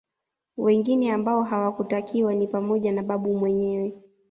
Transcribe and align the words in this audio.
Wengine 0.57 1.11
ambao 1.11 1.43
hawakutakiwa 1.43 2.35
ni 2.35 2.47
pamoja 2.47 2.91
na 2.91 3.03
Babu 3.03 3.37
mwenyewe 3.37 3.93